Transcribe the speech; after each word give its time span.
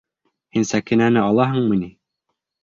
Һин 0.55 0.65
Сәкинәне 0.69 1.21
алаһыңмы 1.27 1.79
ни? 1.83 1.91